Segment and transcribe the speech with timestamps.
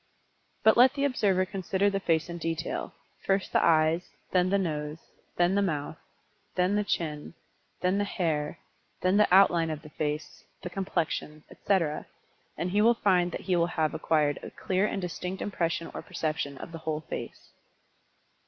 [0.63, 4.97] But let the observer consider the face in detail, first the eyes, then the nose,
[5.37, 5.99] then the mouth,
[6.55, 7.35] then the chin,
[7.81, 8.57] then the hair,
[9.01, 12.07] then the outline of the face, the complexion, etc.,
[12.57, 16.01] and he will find that he will have acquired a clear and distinct impression or
[16.01, 17.51] perception of the whole face.